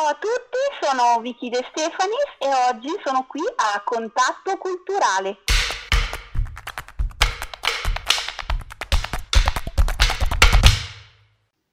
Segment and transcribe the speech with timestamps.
[0.00, 5.40] Ciao a tutti, sono Vicky De Stefanis e oggi sono qui a Contatto Culturale.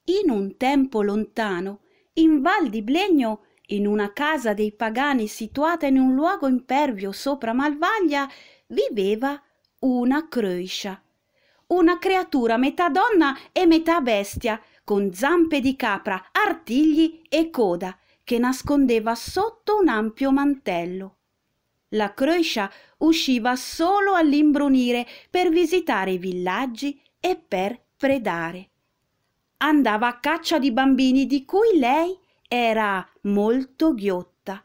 [0.04, 1.80] In un tempo lontano,
[2.16, 7.54] in Val di Blegno, in una casa dei pagani situata in un luogo impervio sopra
[7.54, 8.30] Malvaglia,
[8.68, 9.42] viveva
[9.80, 11.02] una croiscia,
[11.68, 17.98] una creatura metà donna e metà bestia, con zampe di capra, artigli e coda,
[18.28, 21.16] che nascondeva sotto un ampio mantello.
[21.92, 28.72] La croiscia usciva solo all'imbrunire per visitare i villaggi e per predare
[29.58, 34.64] andava a caccia di bambini di cui lei era molto ghiotta.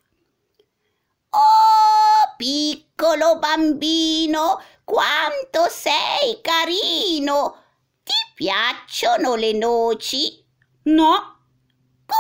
[1.30, 7.56] Oh, piccolo bambino, quanto sei carino!
[8.02, 10.44] Ti piacciono le noci?
[10.84, 11.31] No.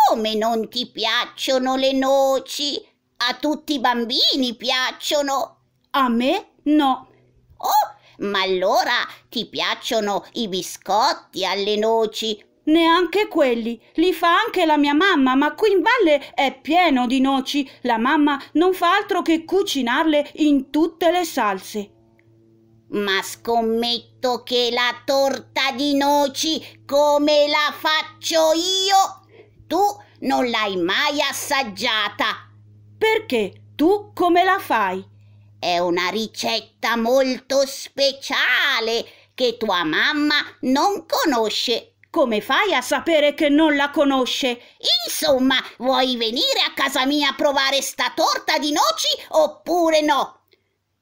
[0.08, 2.80] Come non ti piacciono le noci?
[3.28, 5.58] A tutti i bambini piacciono.
[5.90, 7.08] A me no.
[7.58, 13.80] Oh, ma allora ti piacciono i biscotti alle noci Neanche quelli.
[13.94, 17.68] Li fa anche la mia mamma, ma qui in valle è pieno di noci.
[17.82, 21.90] La mamma non fa altro che cucinarle in tutte le salse.
[22.90, 29.21] Ma scommetto che la torta di noci come la faccio io,
[29.72, 32.46] tu non l'hai mai assaggiata.
[32.98, 33.54] Perché?
[33.74, 35.02] Tu come la fai?
[35.58, 43.48] È una ricetta molto speciale che tua mamma non conosce come fai a sapere che
[43.48, 44.60] non la conosce?
[45.06, 50.40] Insomma, vuoi venire a casa mia a provare sta torta di noci oppure no?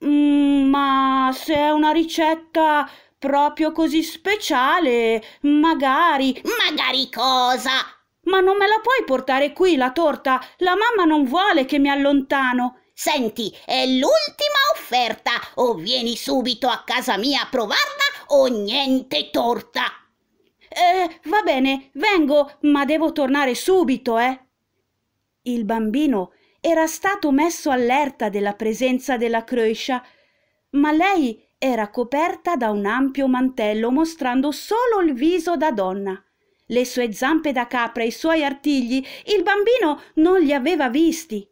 [0.05, 6.41] Mm, ma se è una ricetta proprio così speciale, magari.
[6.69, 8.00] Magari cosa?
[8.23, 10.41] Ma non me la puoi portare qui la torta?
[10.59, 12.81] La mamma non vuole che mi allontano.
[12.93, 15.33] Senti, è l'ultima offerta.
[15.55, 19.85] O vieni subito a casa mia a provarla o niente torta.
[20.69, 24.39] Eh, va bene, vengo, ma devo tornare subito, eh.
[25.43, 30.05] Il bambino era stato messo allerta della presenza della croiscia,
[30.73, 36.23] ma lei era coperta da un ampio mantello mostrando solo il viso da donna.
[36.71, 41.49] Le sue zampe da capra e i suoi artigli il bambino non li aveva visti.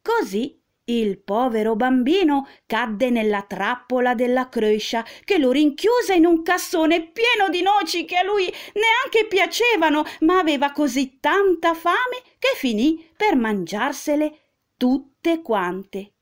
[0.00, 7.10] Così il povero bambino cadde nella trappola della croscia che lo rinchiuse in un cassone
[7.10, 13.08] pieno di noci che a lui neanche piacevano, ma aveva così tanta fame che finì
[13.16, 14.38] per mangiarsele
[14.76, 16.12] tutte quante.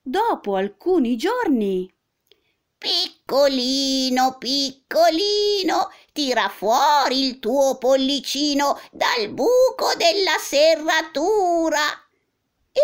[0.00, 1.92] Dopo alcuni giorni
[2.78, 11.78] Piccolino, piccolino, tira fuori il tuo pollicino dal buco della serratura.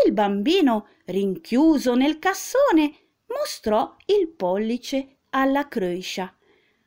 [0.04, 2.93] Il bambino, rinchiuso nel cassone,
[3.28, 6.31] mostrò il pollice alla croiscia.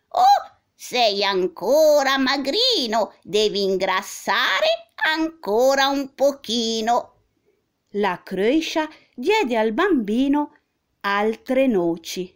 [0.09, 7.13] Oh, sei ancora magrino, devi ingrassare ancora un pochino.
[7.94, 10.57] La croiscia diede al bambino
[11.01, 12.31] altre noci.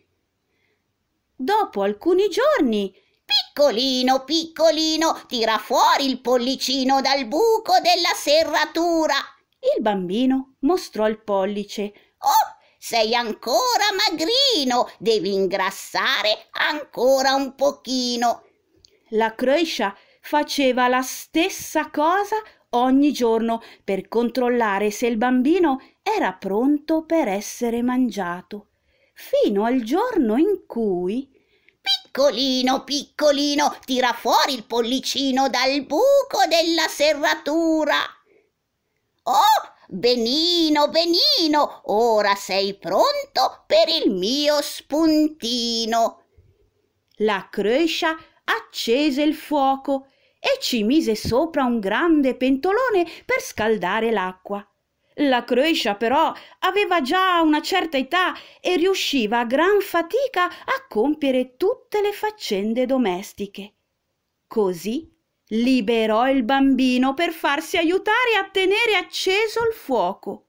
[1.36, 2.92] Dopo alcuni giorni
[3.30, 9.14] Piccolino, piccolino, tira fuori il pollicino dal buco della serratura.
[9.76, 11.94] Il bambino mostrò il pollice.
[12.18, 18.46] Oh, sei ancora magrino, devi ingrassare ancora un pochino.
[19.10, 22.36] La croiscia faceva la stessa cosa
[22.72, 28.70] ogni giorno per controllare se il bambino era pronto per essere mangiato,
[29.14, 31.38] fino al giorno in cui
[32.12, 37.98] Piccolino, piccolino, tira fuori il pollicino dal buco della serratura.
[39.24, 46.24] Oh, benino, benino, ora sei pronto per il mio spuntino.
[47.18, 50.08] La croiscia accese il fuoco
[50.40, 54.68] e ci mise sopra un grande pentolone per scaldare l'acqua.
[55.22, 61.58] La croiscia però aveva già una certa età e riusciva a gran fatica a compiere
[61.58, 63.74] tutte le faccende domestiche.
[64.48, 65.12] Così
[65.50, 70.46] liberò il bambino per farsi aiutare a tenere acceso il fuoco.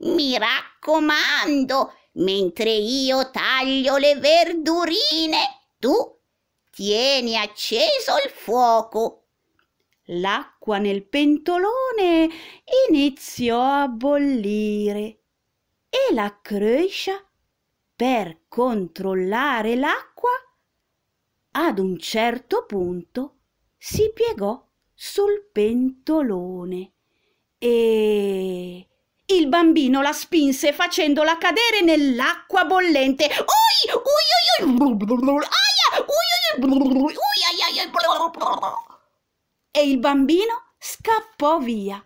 [0.00, 5.94] Mi raccomando, mentre io taglio le verdurine, tu
[6.72, 9.26] tieni acceso il fuoco.
[10.68, 12.28] L'acqua nel pentolone
[12.90, 15.20] iniziò a bollire.
[15.88, 17.24] E la croiscia,
[17.96, 20.30] per controllare l'acqua,
[21.52, 23.36] ad un certo punto
[23.78, 24.62] si piegò
[24.92, 26.92] sul pentolone.
[27.56, 28.86] E
[29.24, 33.24] il bambino la spinse facendola cadere nell'acqua bollente.
[33.24, 36.28] Ui, ui, ui, ui, aia, ui,
[36.62, 37.18] ui, ui, ui,
[39.78, 42.04] e il bambino scappò via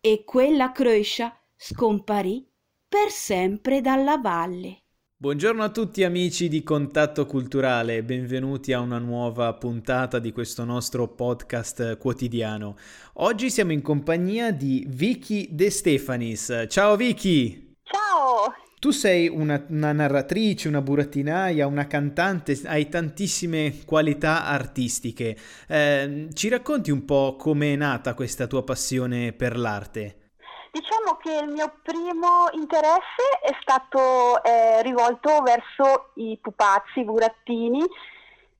[0.00, 2.44] e quella croscia scomparì
[2.88, 4.82] per sempre dalla valle.
[5.16, 11.06] Buongiorno a tutti amici di Contatto Culturale, benvenuti a una nuova puntata di questo nostro
[11.06, 12.76] podcast quotidiano.
[13.14, 16.66] Oggi siamo in compagnia di Vicky De Stefanis.
[16.68, 17.74] Ciao Vicky!
[17.84, 18.65] Ciao!
[18.86, 25.36] Tu sei una, una, narratrice, una burattinaia, una cantante, hai tantissime qualità artistiche.
[25.66, 30.34] Eh, ci racconti un po' come è nata questa tua passione per l'arte?
[30.70, 37.82] Diciamo che il mio primo interesse è stato eh, rivolto verso i pupazzi, i burattini.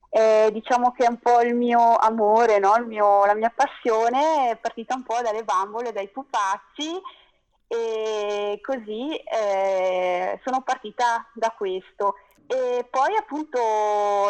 [0.09, 2.75] Eh, diciamo che è un po' il mio amore, no?
[2.75, 6.99] il mio, la mia passione è partita un po' dalle bambole, dai pupazzi
[7.67, 12.15] e così eh, sono partita da questo.
[12.47, 13.59] E poi appunto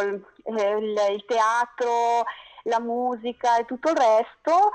[0.01, 2.24] il, il, il teatro,
[2.63, 4.72] la musica e tutto il resto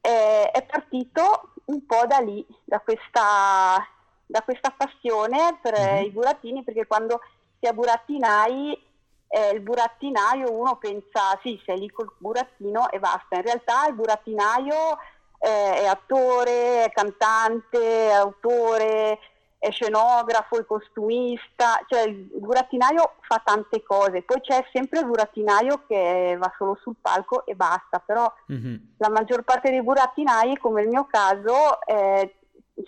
[0.00, 3.86] eh, è partito un po' da lì, da questa,
[4.26, 6.04] da questa passione per mm-hmm.
[6.04, 7.20] i burattini, perché quando
[7.58, 8.90] si è burattinai,
[9.28, 13.36] eh, il burattinaio uno pensa sì, sei lì col burattino e basta.
[13.36, 14.98] In realtà il burattinaio
[15.42, 19.18] eh, è attore, è cantante, è autore,
[19.58, 25.84] è scenografo, è costumista, cioè il burattinaio fa tante cose, poi c'è sempre il burattinaio
[25.86, 28.76] che va solo sul palco e basta, però mm-hmm.
[28.98, 32.36] la maggior parte dei burattinai, come il mio caso, eh,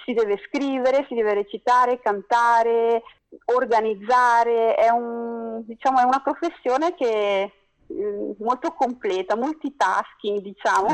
[0.05, 3.03] si deve scrivere, si deve recitare, cantare,
[3.47, 7.53] organizzare, è, un, diciamo, è una professione che è
[7.93, 10.89] mm, molto completa, multitasking diciamo,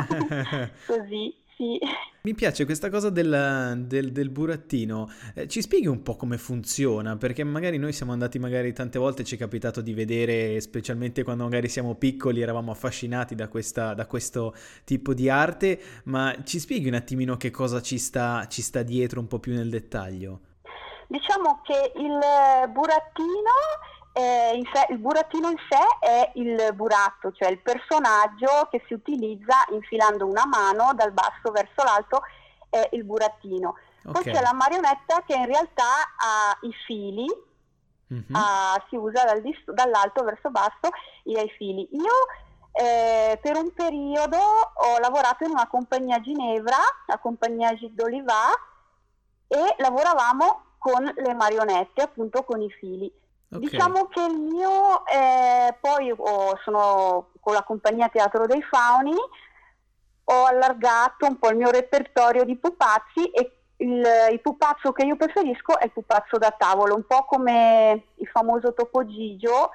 [0.86, 1.78] così sì.
[2.22, 5.10] Mi piace questa cosa del, del, del burattino.
[5.34, 7.16] Eh, ci spieghi un po' come funziona?
[7.16, 11.44] Perché magari noi siamo andati, magari tante volte ci è capitato di vedere, specialmente quando
[11.44, 14.54] magari siamo piccoli, eravamo affascinati da, questa, da questo
[14.84, 19.20] tipo di arte, ma ci spieghi un attimino che cosa ci sta, ci sta dietro
[19.20, 20.40] un po' più nel dettaglio?
[21.08, 23.50] Diciamo che il burattino
[24.12, 29.64] eh, sé, il burattino in sé è il buratto, cioè il personaggio che si utilizza
[29.70, 32.22] infilando una mano dal basso verso l'alto,
[32.68, 33.76] è il burattino.
[34.04, 34.22] Okay.
[34.22, 35.84] Poi c'è la marionetta che in realtà
[36.16, 37.26] ha i fili,
[38.12, 38.34] mm-hmm.
[38.34, 40.88] ha, si usa dal, dall'alto verso basso
[41.24, 41.88] e ha i fili.
[41.92, 42.14] Io
[42.72, 48.48] eh, per un periodo ho lavorato in una compagnia a Ginevra, la compagnia Gilles d'Oliva,
[49.46, 53.12] e lavoravamo con le marionette, appunto con i fili.
[53.52, 53.68] Okay.
[53.68, 59.16] Diciamo che il mio, eh, poi oh, sono con la compagnia Teatro dei Fauni,
[60.24, 65.16] ho allargato un po' il mio repertorio di pupazzi e il, il, pupazzo che io
[65.16, 69.70] preferisco è il pupazzo da tavolo, un po' come il famoso Topo Gigio,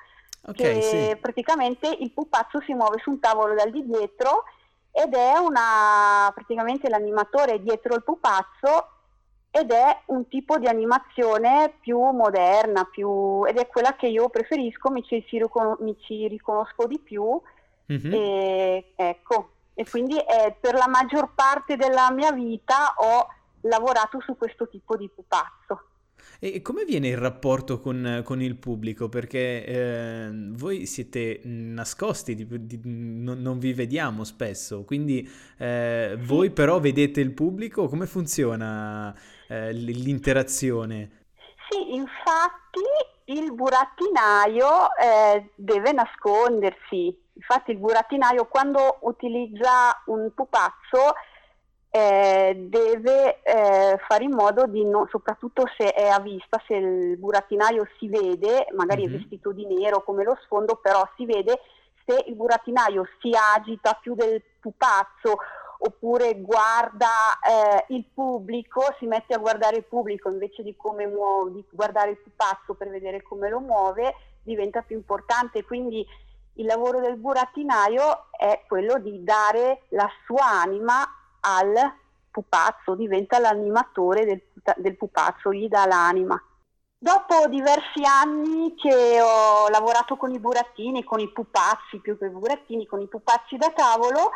[0.46, 1.18] okay, che sì.
[1.20, 4.46] praticamente il pupazzo si muove su un tavolo dal di dietro
[4.90, 8.95] ed è una, praticamente l'animatore dietro il pupazzo
[9.58, 14.92] ed è un tipo di animazione più moderna, più, ed è quella che io preferisco,
[14.92, 15.24] mi ci,
[15.80, 17.42] mi ci riconosco di più.
[17.90, 18.14] Mm-hmm.
[18.14, 23.28] E, ecco, e quindi eh, per la maggior parte della mia vita ho
[23.62, 25.84] lavorato su questo tipo di pupazzo.
[26.40, 29.08] E come viene il rapporto con, con il pubblico?
[29.08, 36.50] Perché eh, voi siete nascosti, di, di, non, non, vi vediamo spesso, quindi eh, voi
[36.50, 37.88] però vedete il pubblico?
[37.88, 39.16] Come funziona
[39.48, 41.24] eh, l'interazione?
[41.70, 42.82] Sì, infatti
[43.26, 47.24] il burattinaio eh, deve nascondersi.
[47.34, 51.14] Infatti il burattinaio quando utilizza un pupazzo
[51.90, 57.18] eh, deve eh, fare in modo di, non, soprattutto se è a vista, se il
[57.18, 59.14] burattinaio si vede, magari mm-hmm.
[59.14, 61.62] è vestito di nero come lo sfondo, però si vede
[62.06, 65.38] se il burattinaio si agita più del pupazzo
[65.80, 67.08] oppure guarda
[67.48, 72.18] eh, il pubblico, si mette a guardare il pubblico invece di, muove, di guardare il
[72.18, 75.64] pupazzo per vedere come lo muove, diventa più importante.
[75.64, 76.06] Quindi
[76.54, 81.04] il lavoro del burattinaio è quello di dare la sua anima
[81.42, 81.74] al
[82.32, 84.42] pupazzo, diventa l'animatore del,
[84.78, 86.42] del pupazzo, gli dà l'anima.
[86.98, 92.30] Dopo diversi anni che ho lavorato con i burattini, con i pupazzi più che i
[92.30, 94.32] burattini, con i pupazzi da tavolo,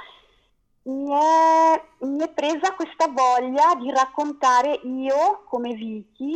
[0.84, 6.34] mi è, mi è presa questa voglia di raccontare io come Vicky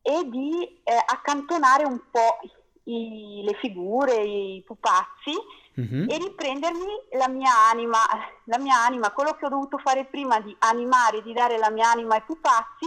[0.00, 2.38] e di eh, accantonare un po'
[2.84, 5.32] i, le figure, i pupazzi
[5.80, 6.08] mm-hmm.
[6.08, 7.98] e riprendermi la mia anima,
[8.44, 11.90] la mia anima, quello che ho dovuto fare prima di animare, di dare la mia
[11.90, 12.86] anima ai pupazzi,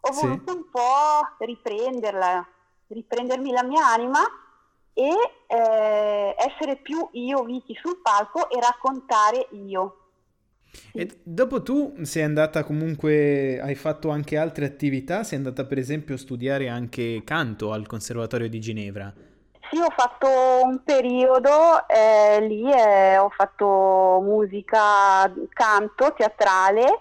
[0.00, 0.26] ho sì.
[0.26, 2.46] voluto un po' riprenderla,
[2.88, 4.20] riprendermi la mia anima
[4.92, 5.08] e
[5.46, 9.99] eh, essere più io Vicky sul palco e raccontare io.
[10.92, 16.14] E dopo tu sei andata comunque, hai fatto anche altre attività, sei andata per esempio
[16.14, 19.12] a studiare anche canto al Conservatorio di Ginevra.
[19.70, 20.28] Sì, ho fatto
[20.64, 26.98] un periodo eh, lì, eh, ho fatto musica, canto, teatrale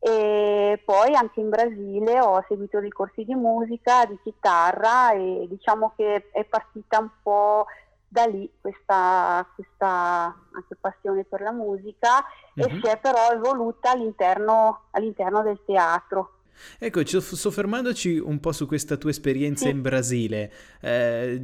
[0.00, 5.92] e poi anche in Brasile ho seguito dei corsi di musica, di chitarra e diciamo
[5.96, 7.66] che è partita un po'
[8.08, 12.24] da lì questa, questa anche passione per la musica
[12.58, 12.68] mm-hmm.
[12.68, 12.80] e mhm.
[12.80, 16.32] si è però evoluta all'interno, all'interno del teatro.
[16.78, 19.70] Ecco, soffermandoci un po' su questa tua esperienza sì.
[19.70, 21.40] in Brasile, eh,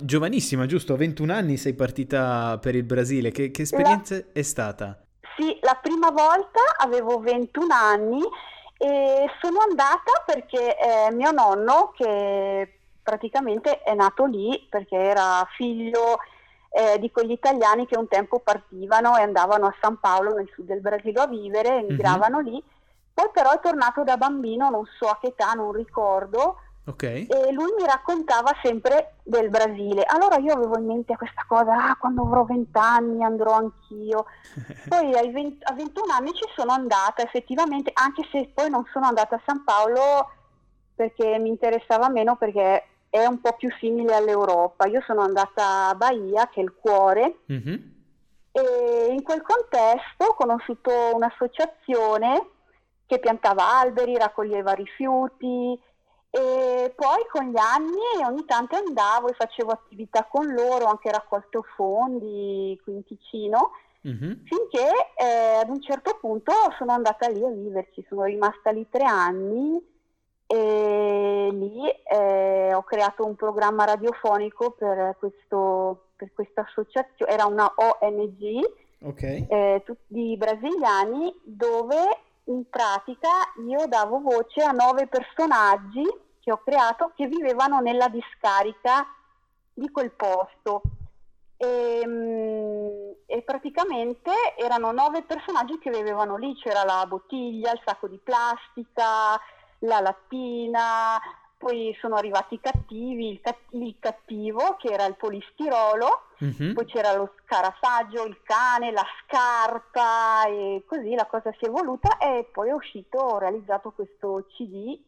[0.00, 0.94] giovanissima, giusto?
[0.94, 4.24] A 21 anni sei partita per il Brasile, che, che esperienza la...
[4.32, 4.98] è stata?
[5.36, 8.22] Sì, la prima volta avevo 21 anni
[8.78, 16.18] e sono andata perché eh, mio nonno, che praticamente è nato lì perché era figlio
[16.70, 20.66] eh, di quegli italiani che un tempo partivano e andavano a San Paolo nel sud
[20.66, 21.78] del Brasile a vivere, mhm.
[21.78, 22.52] emigravano mm-hmm.
[22.52, 22.64] lì,
[23.14, 26.58] poi però è tornato da bambino, non so a che età, non ricordo,
[26.88, 27.26] Okay.
[27.26, 30.04] E lui mi raccontava sempre del Brasile.
[30.04, 34.26] Allora io avevo in mente questa cosa, ah, quando avrò 20 anni andrò anch'io.
[34.88, 39.34] Poi 20, a 21 anni ci sono andata effettivamente, anche se poi non sono andata
[39.34, 40.30] a San Paolo
[40.94, 42.84] perché mi interessava meno perché
[43.22, 44.86] è un po' più simile all'Europa.
[44.86, 47.74] Io sono andata a Bahia, che è il cuore, mm-hmm.
[48.52, 52.50] e in quel contesto ho conosciuto un'associazione
[53.06, 55.80] che piantava alberi, raccoglieva rifiuti
[56.28, 61.64] e poi con gli anni ogni tanto andavo e facevo attività con loro, anche raccolto
[61.76, 63.70] fondi qui in Ticino,
[64.06, 64.32] mm-hmm.
[64.44, 69.04] finché eh, ad un certo punto sono andata lì a viverci, sono rimasta lì tre
[69.04, 69.94] anni
[70.46, 77.72] e lì eh, ho creato un programma radiofonico per, questo, per questa associazione, era una
[77.74, 78.60] ONG
[79.02, 79.46] okay.
[79.48, 83.28] eh, tutti brasiliani dove in pratica
[83.66, 86.04] io davo voce a nove personaggi
[86.40, 89.04] che ho creato che vivevano nella discarica
[89.72, 90.82] di quel posto.
[91.56, 98.06] E, ehm, e, praticamente erano nove personaggi che vivevano lì, c'era la bottiglia, il sacco
[98.06, 99.40] di plastica,
[99.80, 101.18] la lattina,
[101.58, 106.74] poi sono arrivati i cattivi, il, cat- il cattivo che era il polistirolo, mm-hmm.
[106.74, 112.18] poi c'era lo scarafaggio, il cane, la scarpa e così la cosa si è evoluta
[112.18, 114.98] e poi è uscito, ho realizzato questo CD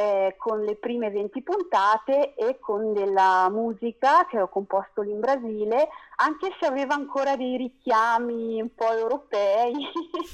[0.00, 5.20] eh, con le prime 20 puntate e con della musica che ho composto lì in
[5.20, 9.74] Brasile, anche se aveva ancora dei richiami un po' europei,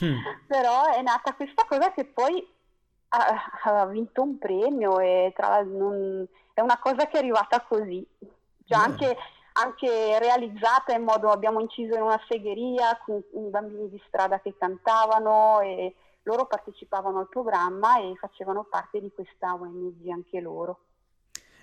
[0.05, 0.17] mm.
[0.47, 2.47] però è nata questa cosa che poi
[3.17, 8.07] ha, ha vinto un premio e tra, non, è una cosa che è arrivata così,
[8.65, 9.17] cioè, anche,
[9.55, 14.55] anche realizzata in modo, abbiamo inciso in una segheria con i bambini di strada che
[14.59, 20.81] cantavano e loro partecipavano al programma e facevano parte di questa ONG anche loro.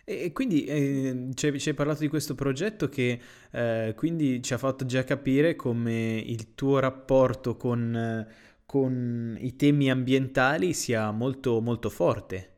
[0.05, 4.85] E quindi eh, ci, hai, parlato di questo progetto che eh, quindi ci ha fatto
[4.85, 8.27] già capire come il tuo rapporto con,
[8.73, 12.53] con i temi ambientali sia molto, molto forte.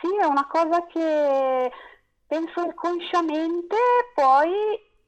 [0.00, 1.72] Sì, è una cosa che
[2.24, 3.74] penso inconsciamente
[4.14, 4.52] poi,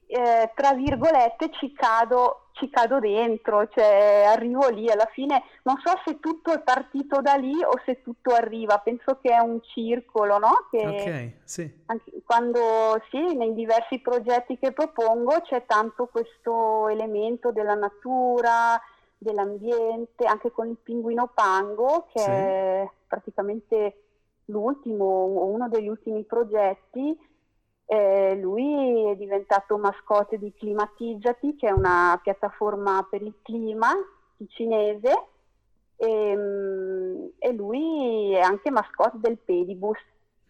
[0.05, 5.93] eh, tra virgolette, ci cado ci cado dentro, cioè arrivo lì, alla fine non so
[6.03, 10.39] se tutto è partito da lì o se tutto arriva, penso che è un circolo,
[10.39, 10.67] no?
[10.71, 11.83] Che ok, sì.
[12.25, 18.81] quando sì, nei diversi progetti che propongo c'è tanto questo elemento della natura,
[19.17, 22.29] dell'ambiente, anche con il pinguino Pango, che sì.
[22.29, 24.03] è praticamente
[24.45, 27.17] l'ultimo, uno degli ultimi progetti
[27.89, 33.93] eh, lui è diventato mascotte di Climatizzati, che è una piattaforma per il clima
[34.49, 35.27] cinese,
[35.95, 39.97] e, ehm, e lui è anche mascotte del Pedibus.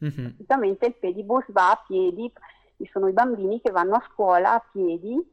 [0.04, 0.30] Mm-hmm.
[0.32, 2.32] Praticamente il Pedibus va a piedi,
[2.78, 5.24] ci sono i bambini che vanno a scuola a piedi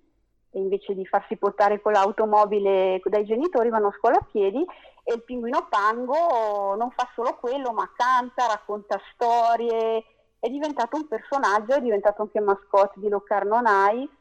[0.55, 4.65] e invece di farsi portare con l'automobile dai genitori vanno a scuola a piedi
[5.03, 10.05] e il pinguino Pango non fa solo quello ma canta, racconta storie,
[10.39, 14.13] è diventato un personaggio, è diventato anche mascotte di Locarno Nice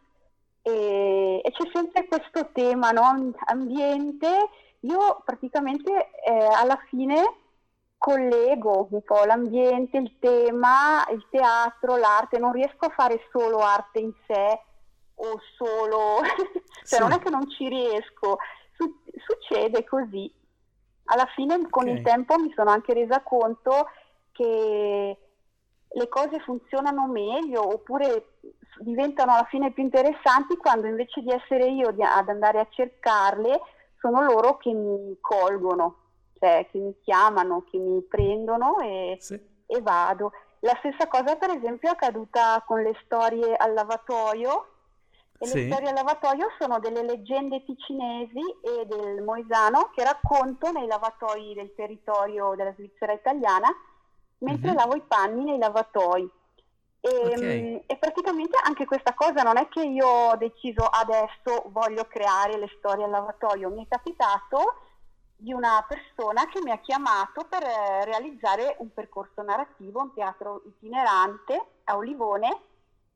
[0.64, 3.32] e, e c'è sempre questo tema, no?
[3.46, 4.50] ambiente.
[4.82, 7.22] Io praticamente eh, alla fine
[7.98, 14.00] collego un po' l'ambiente, il tema, il teatro, l'arte, non riesco a fare solo arte
[14.00, 14.60] in sé
[15.24, 16.22] o solo,
[16.84, 17.00] cioè sì.
[17.00, 18.38] non è che non ci riesco,
[18.76, 20.32] Su- succede così.
[21.06, 21.96] Alla fine con okay.
[21.96, 23.88] il tempo mi sono anche resa conto
[24.32, 25.18] che
[25.96, 28.38] le cose funzionano meglio oppure
[28.80, 33.62] diventano alla fine più interessanti quando invece di essere io ad andare a cercarle
[34.00, 35.96] sono loro che mi colgono,
[36.40, 39.40] cioè che mi chiamano, che mi prendono e, sì.
[39.66, 40.34] e vado.
[40.60, 44.68] La stessa cosa per esempio è accaduta con le storie al lavatoio.
[45.44, 45.68] E sì.
[45.68, 51.54] Le storie al lavatoio sono delle leggende ticinesi e del Moisano che racconto nei lavatoi
[51.54, 53.68] del territorio della Svizzera italiana
[54.38, 54.78] mentre mm-hmm.
[54.78, 56.32] lavo i panni nei lavatoi.
[57.02, 57.62] E, okay.
[57.62, 62.58] Mm, e, praticamente anche questa cosa non è che io ho deciso adesso voglio creare
[62.58, 64.78] le storie al lavatoio, mi è capitato
[65.36, 70.62] di una persona che mi ha chiamato per eh, realizzare un percorso narrativo, un teatro
[70.66, 72.62] itinerante a Olivone,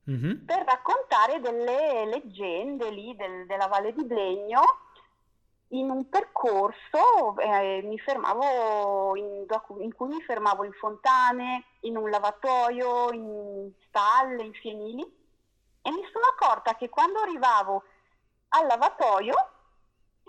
[0.09, 0.45] mm-hmm.
[0.45, 4.61] per raccontare delle leggende lì del, della Valle di Blegno.
[5.71, 9.45] In un percorso eh, mi fermavo in,
[9.79, 15.01] in, cui mi fermavo in fontane, in un lavatoio, in stalle, in fienili
[15.81, 17.83] e mi sono accorta che quando arrivavo
[18.49, 19.35] al lavatoio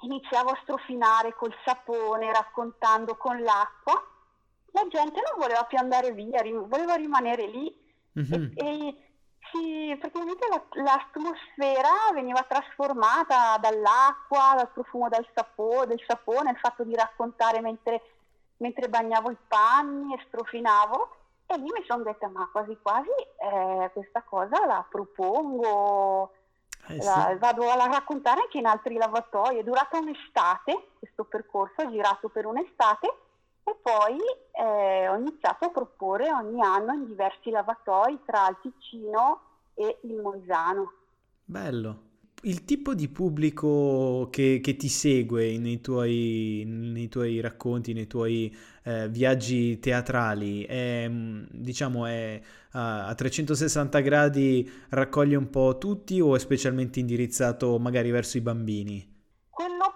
[0.00, 3.94] iniziavo a strofinare col sapone, raccontando con l'acqua,
[4.72, 7.76] la gente non voleva più andare via, voleva rimanere lì
[8.18, 8.52] mm-hmm.
[8.54, 9.07] e, e
[9.52, 16.84] sì, praticamente la, l'atmosfera veniva trasformata dall'acqua, dal profumo del, sapo, del sapone, il fatto
[16.84, 18.02] di raccontare mentre,
[18.58, 23.90] mentre bagnavo i panni e strofinavo e lì mi sono detta ma quasi quasi eh,
[23.94, 26.30] questa cosa la propongo
[26.88, 27.38] eh, la, sì.
[27.38, 32.46] Vado a raccontare anche in altri lavatoi, è durata un'estate questo percorso, è girato per
[32.46, 33.14] un'estate
[33.68, 34.16] e poi
[34.58, 39.40] eh, ho iniziato a proporre ogni anno in diversi lavatoi tra il Ticino
[39.74, 40.92] e il Moisano.
[41.44, 42.06] Bello.
[42.42, 48.56] Il tipo di pubblico che, che ti segue nei tuoi, nei tuoi, racconti, nei tuoi
[48.84, 52.40] eh, viaggi teatrali, è, diciamo, è
[52.72, 59.17] a 360 gradi raccoglie un po' tutti o è specialmente indirizzato magari verso i bambini?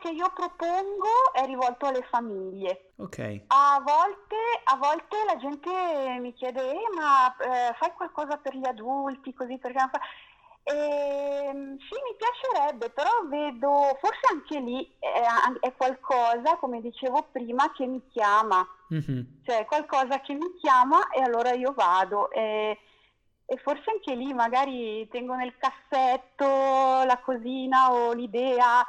[0.03, 2.91] Che io propongo è rivolto alle famiglie.
[2.97, 3.45] Ok.
[3.47, 8.67] A volte, a volte la gente mi chiede, eh, ma eh, fai qualcosa per gli
[8.67, 9.79] adulti, così perché...
[10.65, 15.23] E, ehm, sì, mi piacerebbe, però vedo, forse anche lì è,
[15.61, 19.45] è qualcosa, come dicevo prima, che mi chiama, mm-hmm.
[19.45, 22.29] cioè qualcosa che mi chiama e allora io vado.
[22.33, 22.77] E,
[23.47, 28.85] e forse anche lì magari tengo nel cassetto la cosina o l'idea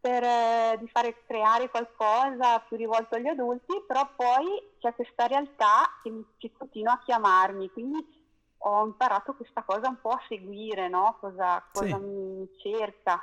[0.00, 4.46] per, eh, di fare creare qualcosa più rivolto agli adulti, però poi
[4.78, 8.18] c'è questa realtà che, mi, che continua a chiamarmi, quindi
[8.62, 11.16] ho imparato questa cosa un po' a seguire, no?
[11.20, 12.02] Cosa, cosa sì.
[12.02, 13.22] mi cerca.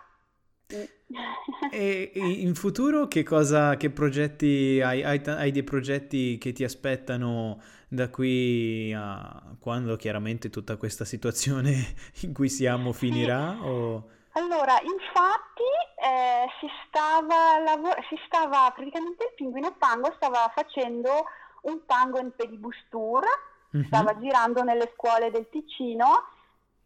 [1.71, 7.59] e in futuro che cosa, che progetti hai, hai, hai, dei progetti che ti aspettano
[7.87, 13.63] da qui a quando chiaramente tutta questa situazione in cui siamo finirà?
[13.63, 14.09] O...
[14.37, 21.25] Allora, infatti eh, si, stava lavor- si stava praticamente il pinguino Pango stava facendo
[21.61, 23.25] un Pango in Pedibus Tour
[23.75, 23.87] mm-hmm.
[23.87, 26.35] stava girando nelle scuole del Ticino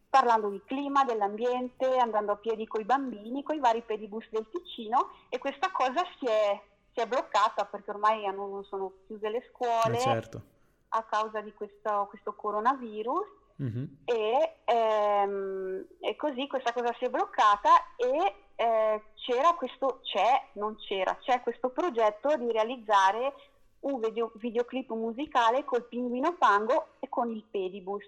[0.08, 4.46] parlando di clima, dell'ambiente, andando a piedi con i bambini, con i vari pedibus del
[4.50, 6.60] Ticino e questa cosa si è,
[6.92, 10.42] si è bloccata perché ormai non sono chiuse le scuole eh certo.
[10.88, 13.26] a causa di questo, questo coronavirus
[13.60, 13.84] mm-hmm.
[14.04, 20.76] e, ehm, e, così questa cosa si è bloccata e eh, c'era questo, c'è, non
[20.76, 23.34] c'era, c'è questo progetto di realizzare
[23.80, 28.04] un video, videoclip musicale col pinguino Pango e con il Pedibus.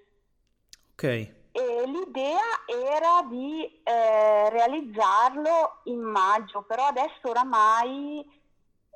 [0.92, 1.02] Ok.
[1.04, 8.24] E l'idea era di eh, realizzarlo in maggio, però adesso oramai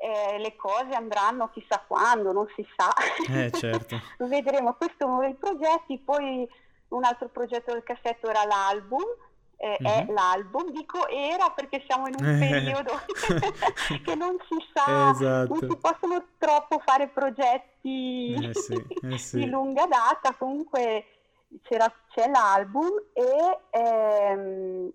[0.01, 2.93] eh, le cose andranno chissà quando, non si sa.
[3.31, 4.01] Eh, certo.
[4.19, 6.49] Vedremo, questo è uno dei progetti, poi
[6.89, 9.05] un altro progetto del cassetto era l'album
[9.59, 9.93] eh, mm-hmm.
[9.93, 10.13] è mhm.
[10.15, 10.71] l'album.
[10.71, 12.39] Dico era perché siamo in un eh.
[12.39, 13.01] periodo
[14.05, 15.55] che non si sa, esatto.
[15.55, 19.39] non si possono troppo fare progetti eh sì, eh sì.
[19.39, 20.35] di lunga data.
[20.37, 21.05] Comunque
[21.63, 24.93] c'è l'album e ehm,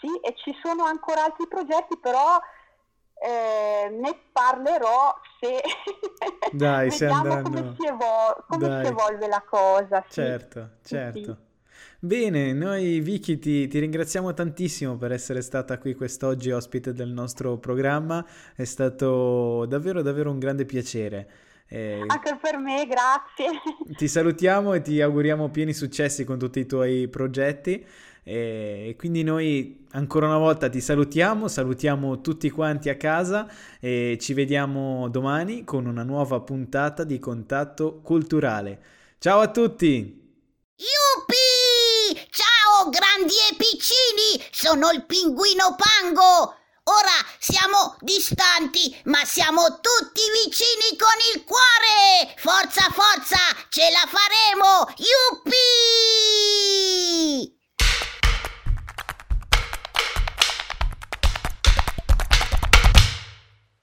[0.00, 2.40] sì, e ci sono ancora altri progetti, però
[3.14, 5.60] eh, ne parlerò se
[6.52, 10.04] Dai, vediamo come, si, evol- come si, evolve la cosa.
[10.06, 10.14] Sì.
[10.14, 11.20] Certo, certo.
[11.20, 11.52] Sì.
[11.98, 17.56] Bene, noi Vicky ti, ti, ringraziamo tantissimo per essere stata qui quest'oggi ospite del nostro
[17.56, 18.24] programma,
[18.54, 21.28] è stato davvero davvero un grande piacere.
[21.68, 23.60] Eh, Anche per me, grazie.
[23.96, 27.84] Ti salutiamo e ti auguriamo pieni successi con tutti i tuoi progetti.
[28.26, 33.46] E quindi noi ancora una volta ti salutiamo, salutiamo tutti quanti a casa
[33.78, 38.82] e ci vediamo domani con una nuova puntata di Contatto Culturale.
[39.18, 40.22] Ciao a tutti!
[40.76, 42.26] Yuppie!
[42.30, 44.42] Ciao grandi e piccini!
[44.50, 46.54] Sono il pinguino Pango!
[46.86, 52.34] Ora siamo distanti, ma siamo tutti vicini con il cuore!
[52.36, 53.38] Forza, forza!
[53.70, 54.92] Ce la faremo!
[54.98, 56.63] Yuppie!